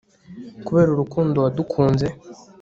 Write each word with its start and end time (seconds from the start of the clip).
kubera 0.65 0.89
urukundo 0.91 1.35
wadukunze 1.43 2.07